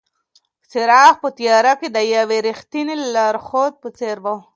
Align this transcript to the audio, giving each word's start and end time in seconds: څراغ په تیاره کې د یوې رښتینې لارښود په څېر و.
څراغ 0.71 1.13
په 1.23 1.29
تیاره 1.37 1.73
کې 1.79 1.87
د 1.91 1.97
یوې 2.15 2.37
رښتینې 2.47 2.95
لارښود 3.13 3.73
په 3.81 3.89
څېر 3.97 4.17
و. 4.23 4.25